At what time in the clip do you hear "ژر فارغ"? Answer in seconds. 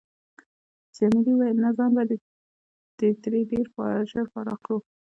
4.09-4.57